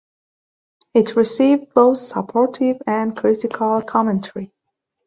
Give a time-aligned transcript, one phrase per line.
[0.95, 4.51] It received both supportive and critical commentary.